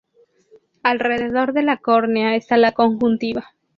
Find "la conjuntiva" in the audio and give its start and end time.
2.57-3.51